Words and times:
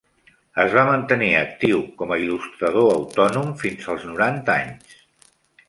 Es 0.61 0.71
va 0.77 0.85
mantenir 0.87 1.27
actiu 1.41 1.83
com 1.99 2.15
a 2.15 2.17
il·lustrador 2.23 2.89
autònom 2.95 3.55
fins 3.63 3.87
als 3.95 4.09
noranta 4.11 4.59
anys. 4.59 5.01